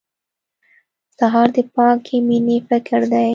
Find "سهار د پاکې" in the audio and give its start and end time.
1.17-2.15